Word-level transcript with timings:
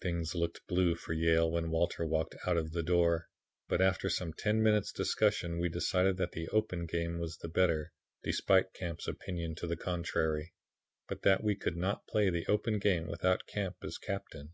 Things 0.00 0.32
looked 0.36 0.64
blue 0.68 0.94
for 0.94 1.12
Yale 1.12 1.50
when 1.50 1.72
Walter 1.72 2.06
walked 2.06 2.36
out 2.46 2.56
of 2.56 2.70
the 2.70 2.84
door, 2.84 3.26
but 3.66 3.80
after 3.82 4.08
some 4.08 4.32
ten 4.32 4.62
minutes' 4.62 4.92
discussion 4.92 5.58
we 5.58 5.68
decided 5.68 6.18
that 6.18 6.30
the 6.30 6.46
open 6.50 6.86
game 6.86 7.18
was 7.18 7.38
the 7.38 7.48
better, 7.48 7.92
despite 8.22 8.74
Camp's 8.74 9.08
opinion 9.08 9.56
to 9.56 9.66
the 9.66 9.74
contrary, 9.76 10.54
but 11.08 11.22
that 11.22 11.42
we 11.42 11.56
could 11.56 11.76
not 11.76 12.06
play 12.06 12.30
the 12.30 12.46
open 12.46 12.78
game 12.78 13.08
without 13.08 13.48
Camp 13.48 13.74
as 13.82 13.98
captain. 13.98 14.52